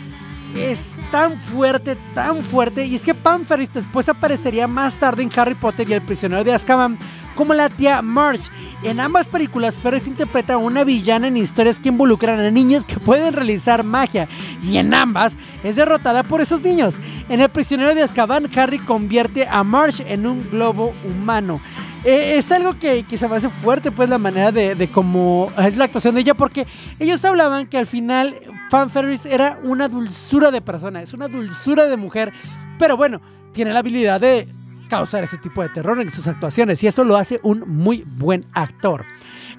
[0.57, 2.85] es tan fuerte, tan fuerte.
[2.87, 3.42] Y es que Pam
[3.73, 6.99] después aparecería más tarde en Harry Potter y el prisionero de Azkaban
[7.35, 8.51] como la tía Marge.
[8.83, 12.99] En ambas películas, Ferris interpreta a una villana en historias que involucran a niños que
[12.99, 14.29] pueden realizar magia,
[14.62, 16.97] y en ambas es derrotada por esos niños.
[17.29, 21.61] En El prisionero de Azkaban, Harry convierte a Marge en un globo humano.
[22.05, 25.53] Eh, es algo que, que se me hace fuerte, pues, la manera de, de cómo
[25.59, 26.66] es la actuación de ella, porque
[26.99, 28.35] ellos hablaban que al final
[28.71, 32.33] Fan Ferris era una dulzura de persona, es una dulzura de mujer,
[32.79, 33.21] pero bueno,
[33.53, 34.49] tiene la habilidad de
[34.90, 38.44] causar ese tipo de terror en sus actuaciones y eso lo hace un muy buen
[38.53, 39.07] actor.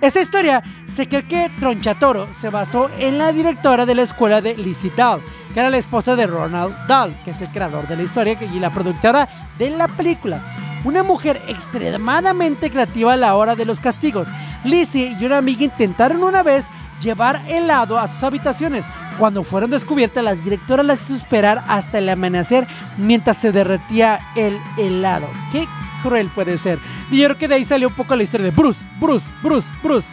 [0.01, 4.57] Esta historia se cree que Tronchatoro se basó en la directora de la escuela de
[4.57, 5.21] Lizzie Dahl,
[5.53, 8.59] que era la esposa de Ronald Dahl, que es el creador de la historia y
[8.59, 10.43] la productora de la película.
[10.83, 14.27] Una mujer extremadamente creativa a la hora de los castigos.
[14.63, 16.67] Lizzie y una amiga intentaron una vez
[17.01, 18.85] llevar helado a sus habitaciones.
[19.17, 24.59] Cuando fueron descubiertas, la directora las hizo esperar hasta el amanecer mientras se derretía el
[24.77, 25.29] helado.
[25.51, 25.67] ¿Qué
[26.01, 26.79] cruel puede ser?
[27.11, 29.69] Y yo creo que de ahí salió un poco la historia de Bruce, Bruce, Bruce,
[29.83, 30.09] Bruce.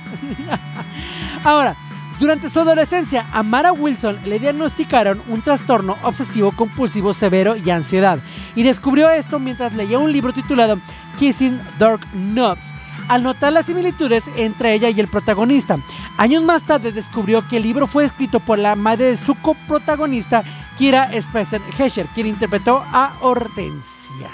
[1.45, 1.77] Ahora,
[2.19, 8.19] durante su adolescencia, a Mara Wilson le diagnosticaron un trastorno obsesivo compulsivo severo y ansiedad.
[8.57, 10.81] Y descubrió esto mientras leía un libro titulado
[11.19, 12.73] Kissing Dark Knobs
[13.09, 15.79] al notar las similitudes entre ella y el protagonista.
[16.17, 20.45] Años más tarde descubrió que el libro fue escrito por la madre de su coprotagonista,
[20.77, 24.31] Kira Spencer Hesher, quien interpretó a Hortensia.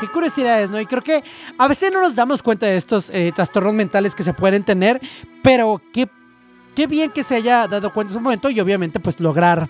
[0.00, 0.80] Qué curiosidades, ¿no?
[0.80, 1.24] Y creo que
[1.58, 5.00] a veces no nos damos cuenta de estos eh, trastornos mentales que se pueden tener,
[5.42, 6.08] pero qué,
[6.74, 9.68] qué bien que se haya dado cuenta en su momento y obviamente pues lograr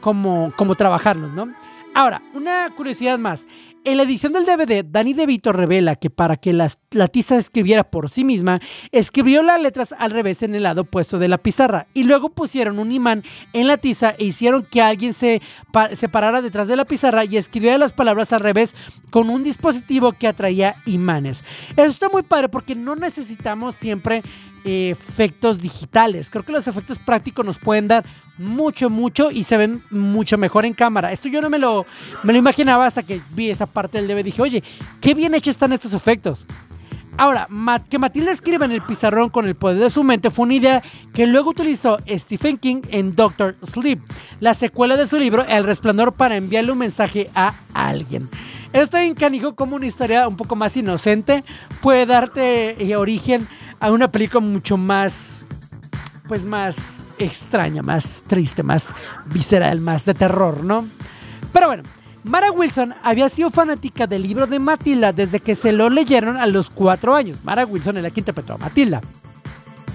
[0.00, 1.48] como, como trabajarlos, ¿no?
[1.94, 3.46] Ahora, una curiosidad más.
[3.84, 6.68] En la edición del DVD, Danny DeVito revela que para que la,
[7.08, 8.60] tiza escribiera por sí misma,
[8.92, 12.78] escribió las letras al revés en el lado opuesto de la pizarra y luego pusieron
[12.78, 15.42] un imán en la tiza e hicieron que alguien se,
[15.94, 18.76] se parara detrás de la pizarra y escribiera las palabras al revés
[19.10, 21.42] con un dispositivo que atraía imanes.
[21.70, 24.22] Eso está muy padre porque no necesitamos siempre
[24.64, 26.30] efectos digitales.
[26.30, 28.04] Creo que los efectos prácticos nos pueden dar
[28.38, 31.12] mucho, mucho y se ven mucho mejor en cámara.
[31.12, 31.86] Esto yo no me lo,
[32.22, 34.24] me lo imaginaba hasta que vi esa parte del DVD.
[34.24, 34.62] Dije, oye,
[35.00, 36.46] qué bien hechos están estos efectos.
[37.18, 37.46] Ahora,
[37.90, 40.82] que Matilda escriba en el pizarrón con el poder de su mente fue una idea
[41.12, 44.00] que luego utilizó Stephen King en Doctor Sleep,
[44.40, 48.28] la secuela de su libro El Resplandor para enviarle un mensaje a alguien.
[48.72, 51.44] Esto en canijo como una historia un poco más inocente
[51.82, 53.46] puede darte eh, origen
[53.78, 55.44] a una película mucho más,
[56.26, 56.76] pues más
[57.18, 58.94] extraña, más triste, más
[59.26, 60.88] visceral, más de terror, ¿no?
[61.52, 61.82] Pero bueno,
[62.24, 66.46] Mara Wilson había sido fanática del libro de Matilda desde que se lo leyeron a
[66.46, 67.38] los cuatro años.
[67.42, 69.00] Mara Wilson es la que interpretó a Matilda.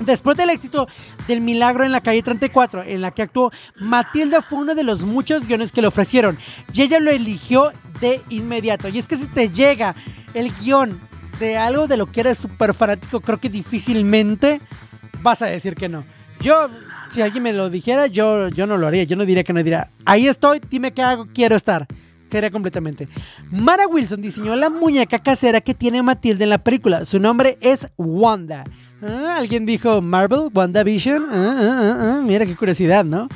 [0.01, 0.87] Después del éxito
[1.27, 5.03] del Milagro en la calle 34, en la que actuó, Matilda fue uno de los
[5.03, 6.37] muchos guiones que le ofrecieron
[6.73, 8.89] y ella lo eligió de inmediato.
[8.89, 9.95] Y es que si te llega
[10.33, 10.99] el guion
[11.39, 14.61] de algo de lo que eres súper fanático, creo que difícilmente
[15.21, 16.03] vas a decir que no.
[16.41, 16.69] Yo,
[17.09, 19.03] si alguien me lo dijera, yo, yo no lo haría.
[19.03, 21.87] Yo no diría que no diría, ahí estoy, dime qué hago, quiero estar.
[22.29, 23.07] Sería completamente.
[23.51, 27.05] Mara Wilson diseñó la muñeca casera que tiene Matilde en la película.
[27.05, 28.65] Su nombre es Wanda.
[29.01, 30.49] Ah, ¿Alguien dijo Marvel?
[30.53, 31.23] ¿WandaVision?
[31.29, 33.29] Ah, ah, ah, mira qué curiosidad, ¿no?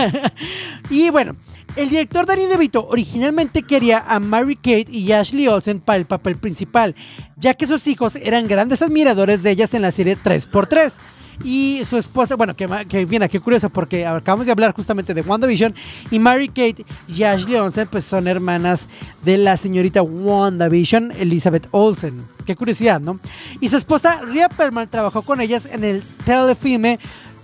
[0.90, 1.36] y bueno,
[1.76, 6.36] el director Danny DeVito originalmente quería a Mary Kate y Ashley Olsen para el papel
[6.36, 6.94] principal,
[7.36, 10.98] ya que sus hijos eran grandes admiradores de ellas en la serie 3x3.
[11.44, 15.22] Y su esposa, bueno, que, que viene, qué curioso, porque acabamos de hablar justamente de
[15.22, 15.74] WandaVision.
[16.10, 18.88] Y Mary Kate y Ashley Olsen, pues son hermanas
[19.24, 22.24] de la señorita WandaVision, Elizabeth Olsen.
[22.46, 23.18] Qué curiosidad, ¿no?
[23.60, 26.98] Y su esposa, Rhea Perlman, trabajó con ellas en el telefilme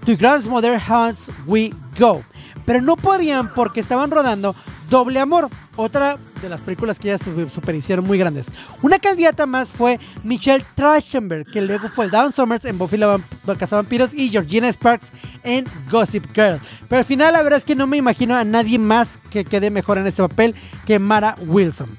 [0.05, 2.23] To Grandmother House We Go.
[2.69, 4.55] Pero no podían porque estaban rodando
[4.91, 8.53] Doble Amor, otra de las películas que ya super hicieron muy grandes.
[8.83, 13.19] Una candidata más fue Michelle Trachtenberg, que luego fue Dawn Summers en Buffy la
[13.71, 15.13] Vampiros y Georgina Sparks
[15.45, 16.61] en Gossip Girl.
[16.91, 19.71] Pero al final la verdad es que no me imagino a nadie más que quede
[19.71, 20.55] mejor en este papel
[20.85, 21.97] que Mara Wilson.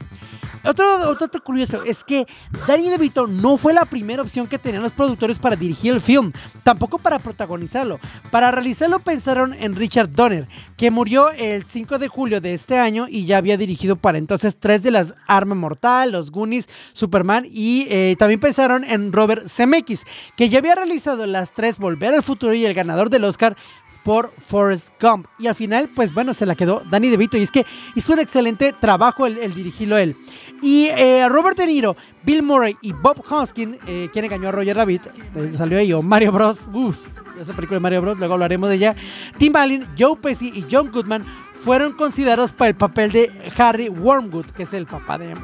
[0.63, 2.25] Otro, otro curioso es que
[2.67, 6.31] Danny DeVito no fue la primera opción que tenían los productores para dirigir el film,
[6.63, 7.99] tampoco para protagonizarlo.
[8.31, 13.07] Para realizarlo pensaron en Richard Donner, que murió el 5 de julio de este año
[13.09, 17.87] y ya había dirigido para entonces tres de las Arma Mortal, los Goonies, Superman y
[17.89, 20.03] eh, también pensaron en Robert Zemeckis,
[20.35, 23.55] que ya había realizado las tres Volver al Futuro y el ganador del Oscar
[24.03, 25.27] por Forrest Gump.
[25.37, 27.37] Y al final, pues bueno, se la quedó Danny DeVito.
[27.37, 30.15] Y es que hizo un excelente trabajo el, dirigirlo él.
[30.61, 34.75] Y eh, Robert De Niro, Bill Murray y Bob Hoskin, eh, quien engañó a Roger
[34.75, 36.65] Rabbit, eh, salió ahí, o Mario Bros.
[36.73, 36.97] Uf,
[37.39, 38.95] esa película de Mario Bros, luego hablaremos de ella.
[39.37, 41.25] Tim Allen, Joe Pesci y John Goodman
[41.63, 45.35] fueron considerados para el papel de Harry Wormwood, que es el papá de,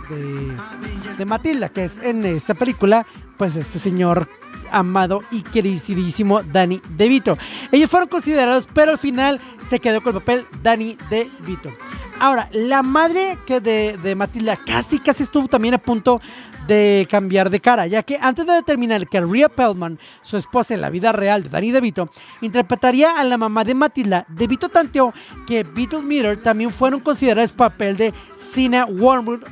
[1.17, 3.05] de, Matilda, que es en esta película,
[3.37, 4.29] pues este señor
[4.71, 7.37] amado y queridísimo Danny DeVito.
[7.71, 11.71] Ellos fueron considerados, pero al final se quedó con el papel Danny DeVito.
[12.19, 16.21] Ahora, la madre que de, de Matilda casi, casi estuvo también a punto
[16.67, 20.81] de cambiar de cara, ya que antes de determinar que Rhea Pellman, su esposa en
[20.81, 22.09] la vida real de Danny DeVito,
[22.41, 25.13] interpretaría a la mamá de Matilda, DeVito tanteó
[25.47, 29.43] que Beatles Meter también fueron considerados papel de Sina Wormwood,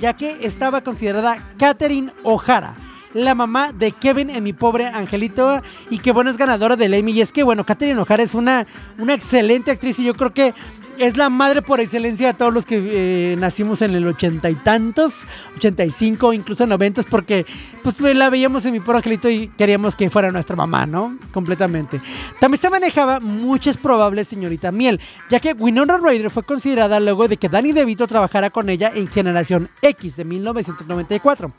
[0.00, 2.76] ya que estaba considerada Catherine O'Hara
[3.14, 7.12] la mamá de Kevin en Mi Pobre Angelito y que bueno es ganadora del Emmy.
[7.12, 8.66] Y es que bueno Catherine O'Hara es una,
[8.98, 10.54] una excelente actriz y yo creo que
[10.98, 14.54] es la madre por excelencia de todos los que eh, nacimos en el ochenta y
[14.54, 15.26] tantos,
[15.56, 17.46] 85, incluso noventas, porque
[17.82, 21.18] pues la veíamos en mi pobre angelito y queríamos que fuera nuestra mamá, ¿no?
[21.32, 22.00] Completamente.
[22.40, 25.00] También se manejaba muchas probables señorita Miel,
[25.30, 29.08] ya que Winona Ryder fue considerada luego de que Danny DeVito trabajara con ella en
[29.08, 31.52] Generación X de 1994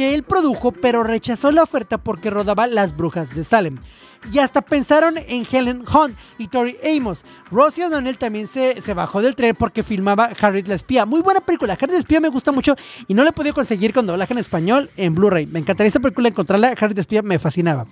[0.00, 3.76] que él produjo, pero rechazó la oferta porque rodaba Las Brujas de Salem.
[4.32, 7.26] Y hasta pensaron en Helen Hunt y Tori Amos.
[7.50, 11.04] Rosie O'Donnell también se, se, bajó del tren porque filmaba Harriet la Espía.
[11.04, 11.74] Muy buena película.
[11.74, 12.76] Harriet la Espía me gusta mucho
[13.08, 15.44] y no la he podido conseguir con doblaje en español en Blu-ray.
[15.48, 16.68] Me encantaría esta película encontrarla.
[16.68, 17.84] Harriet la Espía me fascinaba.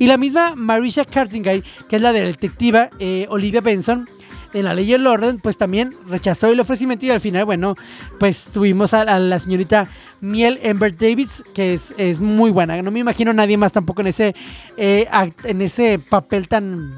[0.00, 4.08] Y la misma Marisha Cartingay, que es la de la detectiva eh, Olivia Benson
[4.52, 7.76] en la ley y el orden, pues también rechazó el ofrecimiento y al final, bueno,
[8.18, 9.88] pues tuvimos a, la señorita
[10.20, 12.80] Miel Ember Davids, que es, es, muy buena.
[12.82, 14.34] No me imagino nadie más tampoco en ese,
[14.76, 15.08] eh,
[15.44, 16.96] en ese papel tan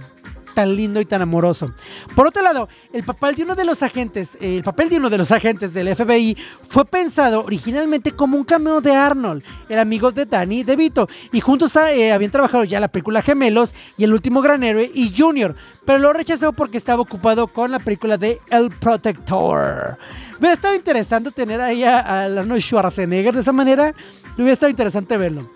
[0.54, 1.72] tan lindo y tan amoroso.
[2.14, 5.18] Por otro lado, el papel de uno de los agentes, el papel de uno de
[5.18, 10.26] los agentes del FBI fue pensado originalmente como un cameo de Arnold, el amigo de
[10.26, 14.62] Danny DeVito, y juntos eh, habían trabajado ya la película Gemelos y El último gran
[14.62, 19.98] héroe y Junior, pero lo rechazó porque estaba ocupado con la película de El Protector.
[20.32, 23.94] Me hubiera estado interesante tener ahí a, a Arnold Schwarzenegger de esa manera,
[24.36, 25.50] me hubiera estado interesante verlo.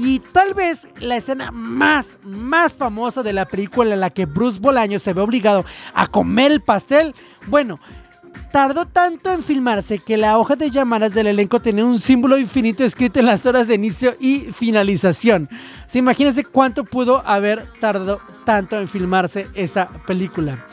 [0.00, 4.60] Y tal vez la escena más, más famosa de la película en la que Bruce
[4.60, 7.16] Bolaño se ve obligado a comer el pastel,
[7.48, 7.80] bueno,
[8.52, 12.84] tardó tanto en filmarse que la hoja de llamadas del elenco tenía un símbolo infinito
[12.84, 15.48] escrito en las horas de inicio y finalización.
[15.88, 20.64] ¿Se imagínense cuánto pudo haber tardado tanto en filmarse esa película?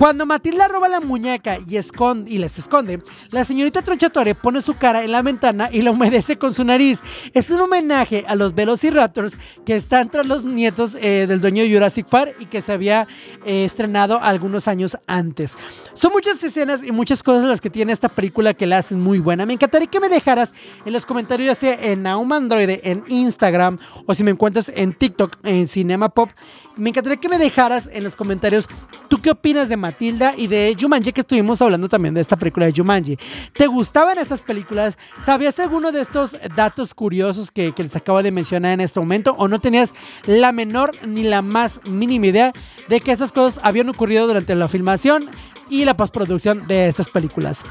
[0.00, 4.78] Cuando Matilda roba la muñeca y, esconde, y les esconde, la señorita Tronchatore pone su
[4.78, 7.02] cara en la ventana y la humedece con su nariz.
[7.34, 11.74] Es un homenaje a los Velociraptors que están tras los nietos eh, del dueño de
[11.74, 13.06] Jurassic Park y que se había
[13.44, 15.58] eh, estrenado algunos años antes.
[15.92, 19.18] Son muchas escenas y muchas cosas las que tiene esta película que la hacen muy
[19.18, 19.44] buena.
[19.44, 20.54] Me encantaría que me dejaras
[20.86, 24.94] en los comentarios, ya sea en Naum Android, en Instagram o si me encuentras en
[24.94, 26.30] TikTok, en Cinema Pop.
[26.78, 28.66] Me encantaría que me dejaras en los comentarios
[29.08, 32.66] tú qué opinas de Matilda y de Jumanji, que estuvimos hablando también de esta película
[32.66, 33.18] de Jumanji.
[33.52, 34.98] ¿Te gustaban estas películas?
[35.18, 39.34] ¿Sabías alguno de estos datos curiosos que, que les acabo de mencionar en este momento?
[39.38, 39.94] ¿O no tenías
[40.26, 42.52] la menor ni la más mínima idea
[42.88, 45.28] de que esas cosas habían ocurrido durante la filmación?
[45.70, 47.62] y la postproducción de esas películas.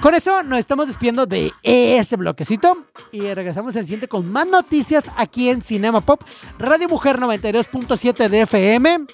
[0.00, 5.10] Con eso nos estamos despidiendo de este bloquecito y regresamos el siguiente con más noticias
[5.16, 6.22] aquí en Cinema Pop,
[6.58, 9.06] Radio Mujer 92.7 de FM.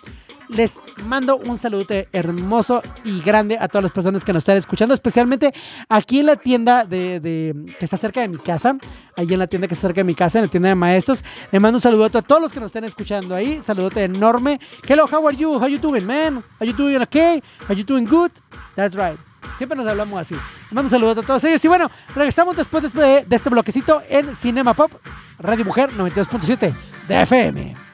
[0.49, 4.95] Les mando un saludo hermoso y grande a todas las personas que nos están escuchando,
[4.95, 5.53] especialmente
[5.89, 8.77] aquí en la tienda de, que está cerca de mi casa,
[9.17, 11.25] ahí en la tienda que está cerca de mi casa, en la tienda de maestros.
[11.51, 14.61] Les mando un saludo a todos los que nos están escuchando ahí, saludote enorme.
[14.87, 15.55] Hello, how are you?
[15.55, 16.45] How you doing, man?
[16.61, 17.43] Are you doing okay?
[17.69, 18.31] Are you doing good?
[18.75, 19.19] That's right.
[19.57, 20.35] Siempre nos hablamos así.
[20.71, 21.65] Mando un saludo a todos ellos.
[21.65, 24.91] Y bueno, regresamos después de, de este bloquecito en Cinema Pop,
[25.39, 26.75] Radio Mujer 92.7
[27.09, 27.94] de FM.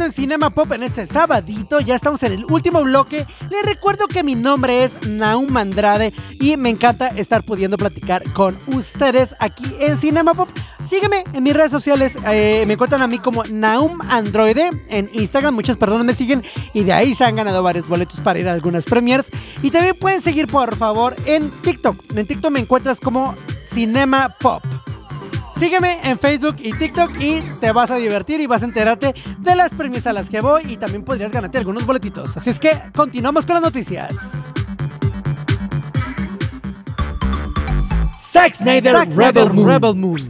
[0.00, 1.80] En Cinema Pop en este sabadito.
[1.80, 3.26] Ya estamos en el último bloque.
[3.50, 8.58] Les recuerdo que mi nombre es Naum Andrade y me encanta estar pudiendo platicar con
[8.74, 10.48] ustedes aquí en Cinema Pop.
[10.88, 12.16] Sígueme en mis redes sociales.
[12.30, 15.54] Eh, me encuentran a mí como Naum Androide en Instagram.
[15.54, 16.42] Muchas personas me siguen
[16.72, 19.30] y de ahí se han ganado varios boletos para ir a algunas premiers.
[19.62, 22.16] Y también pueden seguir, por favor, en TikTok.
[22.16, 24.62] En TikTok me encuentras como Cinema Pop.
[25.58, 29.56] Sígueme en Facebook y TikTok y te vas a divertir y vas a enterarte de
[29.56, 32.36] las premisas a las que voy y también podrías ganarte algunos boletitos.
[32.36, 34.46] Así es que continuamos con las noticias.
[38.20, 39.68] Zack Snyder, Zack Rebel, Moon.
[39.68, 40.20] Rebel Moon.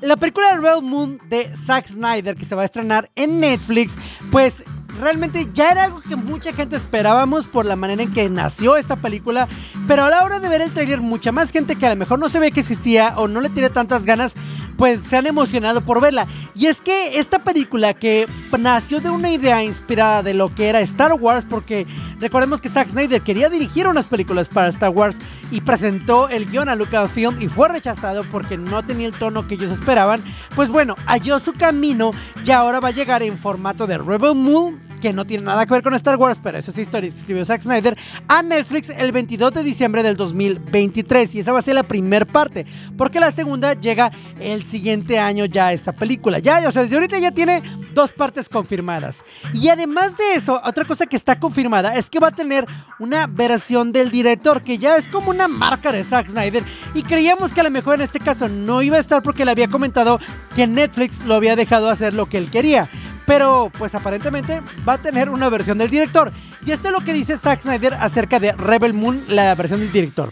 [0.00, 3.98] La película Rebel Moon de Zack Snyder que se va a estrenar en Netflix,
[4.30, 4.64] pues
[5.00, 8.96] realmente ya era algo que mucha gente esperábamos por la manera en que nació esta
[8.96, 9.48] película,
[9.86, 12.18] pero a la hora de ver el tráiler mucha más gente que a lo mejor
[12.18, 14.34] no se ve que existía o no le tiene tantas ganas,
[14.76, 16.26] pues se han emocionado por verla.
[16.54, 18.28] Y es que esta película que
[18.58, 21.86] nació de una idea inspirada de lo que era Star Wars, porque
[22.20, 25.18] recordemos que Zack Snyder quería dirigir unas películas para Star Wars
[25.50, 29.54] y presentó el guion a Lucasfilm y fue rechazado porque no tenía el tono que
[29.54, 30.22] ellos esperaban,
[30.54, 32.12] pues bueno, halló su camino
[32.44, 35.74] y ahora va a llegar en formato de Rebel Moon que no tiene nada que
[35.74, 37.94] ver con Star Wars, pero esa es historia que escribió Zack Snyder,
[38.26, 41.34] a Netflix el 22 de diciembre del 2023.
[41.34, 42.64] Y esa va a ser la primera parte,
[42.96, 46.38] porque la segunda llega el siguiente año ya esta película.
[46.38, 49.22] Ya, o sea, desde ahorita ya tiene dos partes confirmadas.
[49.52, 52.66] Y además de eso, otra cosa que está confirmada es que va a tener
[52.98, 56.64] una versión del director, que ya es como una marca de Zack Snyder.
[56.94, 59.50] Y creíamos que a lo mejor en este caso no iba a estar porque le
[59.50, 60.18] había comentado
[60.56, 62.88] que Netflix lo había dejado hacer lo que él quería.
[63.26, 66.32] Pero pues aparentemente va a tener una versión del director.
[66.64, 69.92] Y esto es lo que dice Zack Snyder acerca de Rebel Moon, la versión del
[69.92, 70.30] director.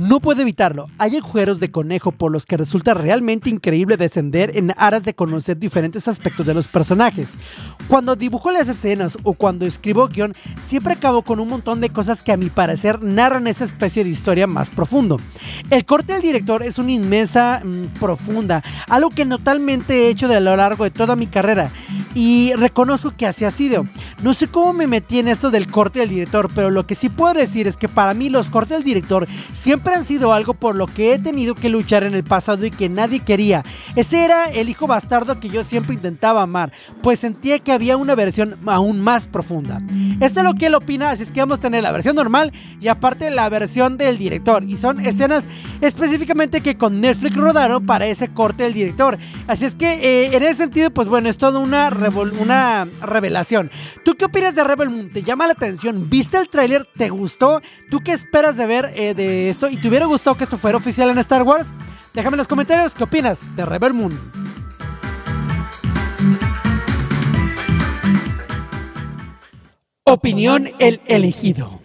[0.00, 0.86] No puedo evitarlo.
[0.96, 5.58] Hay agujeros de conejo por los que resulta realmente increíble descender en aras de conocer
[5.58, 7.34] diferentes aspectos de los personajes.
[7.86, 12.22] Cuando dibujo las escenas o cuando escribo guion, siempre acabo con un montón de cosas
[12.22, 15.18] que a mi parecer narran esa especie de historia más profundo.
[15.68, 20.36] El corte del director es una inmensa mm, profunda, algo que totalmente he hecho de
[20.36, 21.70] a lo largo de toda mi carrera
[22.14, 23.84] y reconozco que así ha sido.
[24.22, 27.10] No sé cómo me metí en esto del corte del director, pero lo que sí
[27.10, 30.76] puedo decir es que para mí los cortes del director siempre han sido algo por
[30.76, 33.64] lo que he tenido que luchar en el pasado y que nadie quería.
[33.96, 36.72] Ese era el hijo bastardo que yo siempre intentaba amar,
[37.02, 39.80] pues sentía que había una versión aún más profunda.
[40.20, 42.52] Esto es lo que él opina, así es que vamos a tener la versión normal
[42.80, 44.62] y aparte la versión del director.
[44.64, 45.48] Y son escenas
[45.80, 49.18] específicamente que con Netflix rodaron para ese corte del director.
[49.46, 51.90] Así es que eh, en ese sentido, pues bueno, es toda una,
[52.38, 53.70] una revelación.
[54.04, 55.10] ¿Tú qué opinas de Rebel Moon?
[55.10, 56.10] ¿Te llama la atención?
[56.10, 56.86] ¿Viste el tráiler?
[56.96, 57.60] ¿Te gustó?
[57.90, 59.68] ¿Tú qué esperas de ver eh, de esto?
[59.68, 61.72] ¿Y te hubiera gustado que esto fuera oficial en Star Wars?
[62.12, 64.69] Déjame en los comentarios qué opinas de Rebel Moon.
[70.10, 71.80] Opinión el elegido.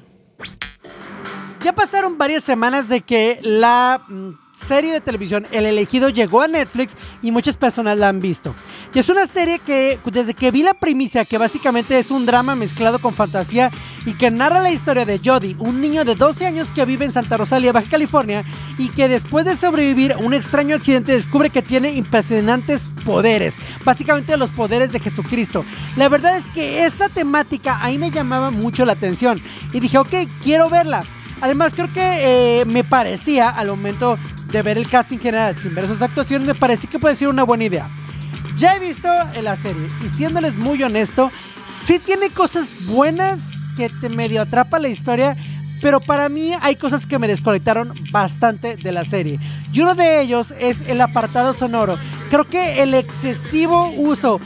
[1.64, 6.48] Ya pasaron varias semanas de que la mm, serie de televisión El elegido llegó a
[6.48, 8.56] Netflix y muchas personas la han visto.
[8.94, 12.56] Y es una serie que desde que vi la primicia, que básicamente es un drama
[12.56, 13.72] mezclado con fantasía
[14.06, 17.12] y que narra la historia de Jody, un niño de 12 años que vive en
[17.12, 18.44] Santa Rosalia, Baja California,
[18.78, 24.38] y que después de sobrevivir a un extraño accidente descubre que tiene impresionantes poderes, básicamente
[24.38, 25.66] los poderes de Jesucristo.
[25.96, 29.42] La verdad es que esa temática ahí me llamaba mucho la atención
[29.74, 31.04] y dije, ok, quiero verla.
[31.42, 34.18] Además, creo que eh, me parecía, al momento
[34.56, 37.44] de ver el casting general sin ver sus actuaciones, me parecía que puede ser una
[37.44, 37.90] buena idea.
[38.56, 39.10] Ya he visto
[39.42, 41.30] la serie y siéndoles muy honesto,
[41.86, 45.36] sí tiene cosas buenas que te medio atrapa la historia,
[45.82, 49.42] pero para mí hay cosas que me desconectaron bastante de la serie.
[49.74, 51.98] Y uno de ellos es el apartado sonoro.
[52.30, 54.40] Creo que el excesivo uso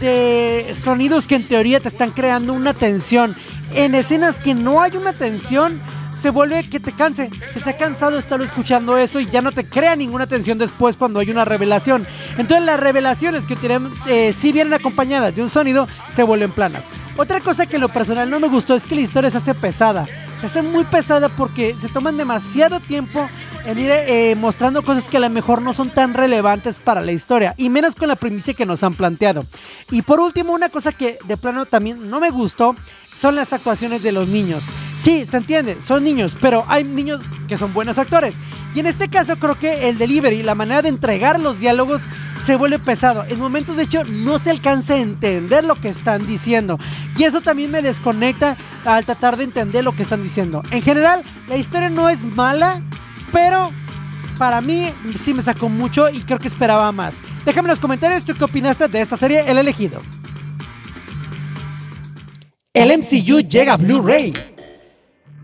[0.00, 3.34] de sonidos que en teoría te están creando una tensión
[3.74, 5.80] en escenas que no hay una tensión
[6.26, 9.42] se vuelve que te canse, que se ha cansado de estar escuchando eso y ya
[9.42, 12.04] no te crea ninguna tensión después cuando hay una revelación.
[12.36, 16.86] Entonces las revelaciones que tienen, eh, si vienen acompañadas de un sonido, se vuelven planas.
[17.16, 19.54] Otra cosa que en lo personal no me gustó es que la historia se hace
[19.54, 20.04] pesada.
[20.40, 23.30] Se hace muy pesada porque se toman demasiado tiempo
[23.64, 27.12] en ir eh, mostrando cosas que a lo mejor no son tan relevantes para la
[27.12, 27.54] historia.
[27.56, 29.46] Y menos con la primicia que nos han planteado.
[29.92, 32.74] Y por último, una cosa que de plano también no me gustó
[33.16, 34.64] son las actuaciones de los niños.
[34.98, 38.34] Sí, se entiende, son niños, pero hay niños que son buenos actores.
[38.74, 42.06] Y en este caso creo que el delivery, la manera de entregar los diálogos
[42.44, 43.24] se vuelve pesado.
[43.24, 46.78] En momentos de hecho no se alcanza a entender lo que están diciendo.
[47.16, 50.62] Y eso también me desconecta al tratar de entender lo que están diciendo.
[50.70, 52.82] En general, la historia no es mala,
[53.32, 53.72] pero
[54.38, 57.16] para mí sí me sacó mucho y creo que esperaba más.
[57.46, 60.00] Déjame en los comentarios tú qué opinaste de esta serie El elegido.
[62.76, 64.34] El MCU llega a Blu-ray.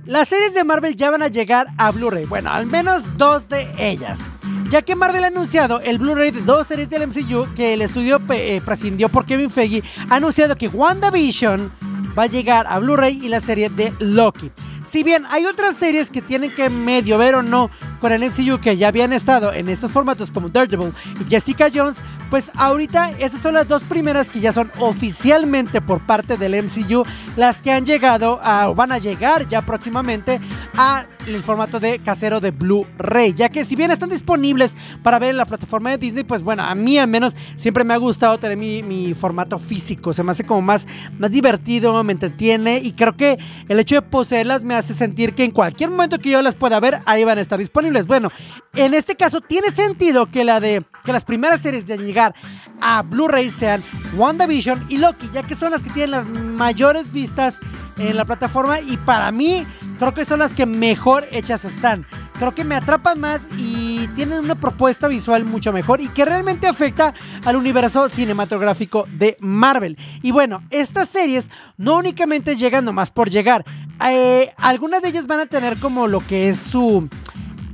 [0.04, 2.26] Las series de Marvel ya van a llegar a Blu-ray.
[2.26, 4.20] Bueno, al menos dos de ellas.
[4.68, 8.20] Ya que Marvel ha anunciado el Blu-ray de dos series del MCU que el estudio
[8.28, 11.72] eh, prescindió por Kevin Feige, ha anunciado que WandaVision
[12.18, 14.50] va a llegar a Blu-ray y la serie de Loki.
[14.86, 17.70] Si bien hay otras series que tienen que medio ver o no
[18.03, 22.03] con el MCU que ya habían estado en estos formatos como Daredevil y Jessica Jones,
[22.30, 27.05] pues ahorita esas son las dos primeras que ya son oficialmente por parte del MCU
[27.36, 30.40] las que han llegado a, o van a llegar ya próximamente
[30.74, 35.30] a el formato de casero de Blu-ray, ya que si bien están disponibles para ver
[35.30, 38.36] en la plataforma de Disney, pues bueno, a mí al menos siempre me ha gustado
[38.38, 40.88] tener mi, mi formato físico, se me hace como más,
[41.20, 43.38] más divertido, me entretiene y creo que
[43.68, 46.80] el hecho de poseerlas me hace sentir que en cualquier momento que yo las pueda
[46.80, 47.91] ver, ahí van a estar disponibles.
[48.07, 48.30] Bueno,
[48.74, 52.34] en este caso tiene sentido que la de que las primeras series de llegar
[52.80, 53.82] a Blu-ray sean
[54.16, 57.59] WandaVision y Loki, ya que son las que tienen las mayores vistas
[57.99, 59.66] en la plataforma y para mí
[59.99, 62.07] creo que son las que mejor hechas están.
[62.38, 66.66] Creo que me atrapan más y tienen una propuesta visual mucho mejor y que realmente
[66.66, 67.14] afecta
[67.45, 69.97] al universo cinematográfico de Marvel.
[70.22, 73.64] Y bueno, estas series no únicamente llegan nomás por llegar.
[74.09, 77.09] Eh, algunas de ellas van a tener como lo que es su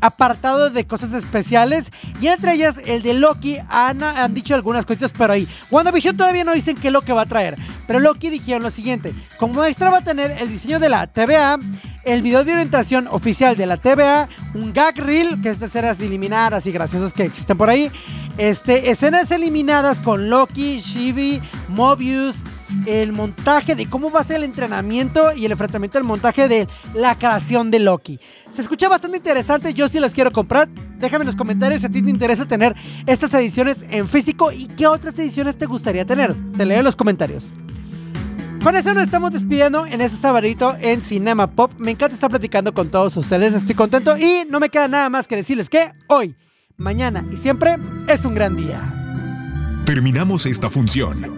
[0.00, 1.90] apartado de cosas especiales.
[2.20, 3.58] Y entre ellas el de Loki.
[3.68, 5.48] Han, han dicho algunas cosas pero ahí.
[5.70, 7.56] WandaVision todavía no dicen qué es lo que va a traer.
[7.86, 9.14] Pero Loki dijeron lo siguiente.
[9.38, 11.58] Como extra va a tener el diseño de la TVA
[12.04, 16.00] el video de orientación oficial de la TVA un gag reel que es de escenas
[16.00, 17.90] eliminadas y graciosas que existen por ahí.
[18.38, 22.44] Este, escenas eliminadas con Loki, Shivi, Mobius,
[22.86, 26.68] el montaje de cómo va a ser el entrenamiento y el enfrentamiento del montaje de
[26.94, 28.18] la creación de Loki.
[28.48, 30.68] Se escucha bastante interesante, yo sí las quiero comprar.
[30.98, 32.74] Déjame en los comentarios si a ti te interesa tener
[33.06, 36.34] estas ediciones en físico y qué otras ediciones te gustaría tener.
[36.56, 37.52] Te leo en los comentarios.
[38.62, 41.72] Con eso nos estamos despidiendo en ese sabadito en Cinema Pop.
[41.78, 45.28] Me encanta estar platicando con todos ustedes, estoy contento y no me queda nada más
[45.28, 46.34] que decirles que hoy,
[46.76, 47.76] mañana y siempre
[48.08, 48.94] es un gran día.
[49.86, 51.37] Terminamos esta función.